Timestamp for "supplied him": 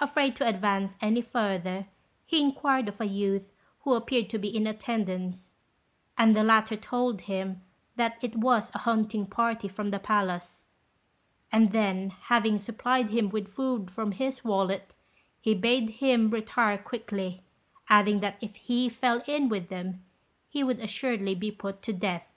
12.58-13.28